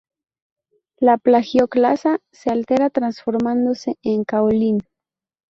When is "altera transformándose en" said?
2.49-4.23